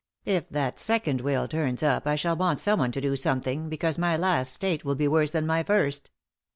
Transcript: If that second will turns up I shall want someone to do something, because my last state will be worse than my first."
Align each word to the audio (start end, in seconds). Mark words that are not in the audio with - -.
If 0.25 0.49
that 0.49 0.79
second 0.79 1.21
will 1.21 1.47
turns 1.47 1.83
up 1.83 2.07
I 2.07 2.15
shall 2.15 2.35
want 2.35 2.59
someone 2.59 2.91
to 2.93 3.01
do 3.01 3.15
something, 3.15 3.69
because 3.69 3.99
my 3.99 4.17
last 4.17 4.51
state 4.51 4.83
will 4.83 4.95
be 4.95 5.07
worse 5.07 5.29
than 5.29 5.45
my 5.45 5.61
first." 5.61 6.09